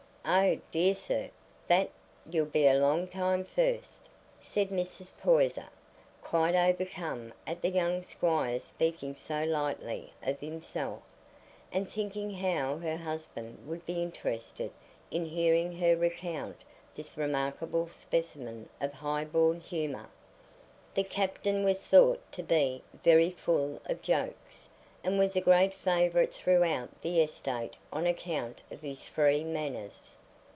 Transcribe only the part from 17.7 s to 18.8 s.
specimen